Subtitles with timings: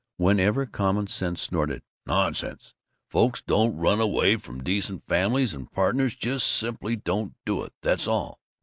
[0.17, 2.73] Whenever common sense snorted, "Nonsense!
[3.11, 8.07] Folks don't run away from decent families and partners; just simply don't do it, that's
[8.07, 8.39] all!"